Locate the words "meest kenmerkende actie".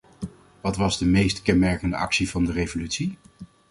1.05-2.29